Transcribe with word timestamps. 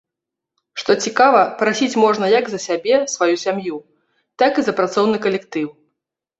Што 0.83 0.95
цікава, 1.07 1.41
прасіць 1.59 1.99
можна 2.05 2.25
як 2.39 2.49
за 2.55 2.59
сябе, 2.67 2.95
сваю 3.15 3.35
сям'ю, 3.45 3.75
так 4.43 4.51
і 4.61 4.67
за 4.67 4.77
працоўны 4.83 5.17
калектыў. 5.31 5.67